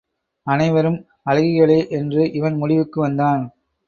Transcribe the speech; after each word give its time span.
அனைவரும் 0.47 0.97
அழகிகளே 1.29 1.89
என்று 1.89 2.31
இவன் 2.31 2.55
முடிவுக்கு 2.55 3.01
வந்தான். 3.01 3.43